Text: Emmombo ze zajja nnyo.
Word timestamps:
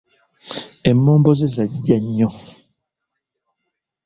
Emmombo 0.89 1.29
ze 1.39 1.47
zajja 1.55 1.97
nnyo. 2.03 2.29